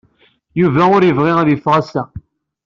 [0.61, 2.03] Yuba ur yebɣi ad yeffeɣ ass-a.